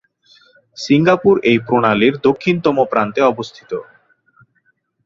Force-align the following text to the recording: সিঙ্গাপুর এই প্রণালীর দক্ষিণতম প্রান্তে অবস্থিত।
সিঙ্গাপুর 0.77 1.35
এই 1.43 1.57
প্রণালীর 1.67 2.15
দক্ষিণতম 2.27 2.77
প্রান্তে 2.91 3.21
অবস্থিত। 3.31 3.71